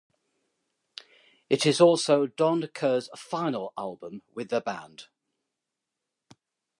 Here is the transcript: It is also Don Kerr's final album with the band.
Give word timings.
It 1.47 1.63
is 1.63 1.79
also 1.79 2.25
Don 2.25 2.65
Kerr's 2.69 3.07
final 3.15 3.71
album 3.77 4.23
with 4.33 4.49
the 4.49 4.59
band. 4.59 5.09